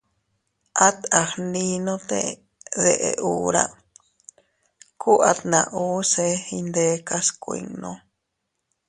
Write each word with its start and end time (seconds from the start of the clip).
At 0.87 0.97
a 1.19 1.21
gndinote 1.31 2.21
te 2.71 2.79
deʼe 2.83 3.11
hura, 3.25 3.63
ku 5.01 5.11
atna 5.31 5.59
uu 5.81 5.99
se 6.11 6.27
iyndekas 6.55 7.27
kuinnu. 7.43 7.91